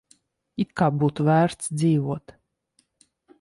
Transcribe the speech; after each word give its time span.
It 0.63 0.71
kā 0.81 0.87
būtu 1.03 1.25
vērts 1.27 1.69
dzīvot. 1.81 2.35